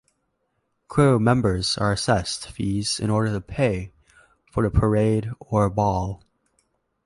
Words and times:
Krewe 0.89 1.19
members 1.21 1.77
are 1.77 1.91
assessed 1.91 2.49
fees 2.49 2.99
in 2.99 3.11
order 3.11 3.31
to 3.31 3.39
pay 3.39 3.91
for 4.51 4.63
the 4.63 4.71
parade 4.71 5.29
or 5.39 5.69
ball. 5.69 6.23